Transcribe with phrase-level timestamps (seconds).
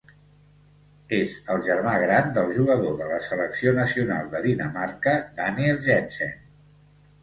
[1.17, 6.39] És el germà gran del jugador de la selecció nacional de Dinamarca Daniel Jensen.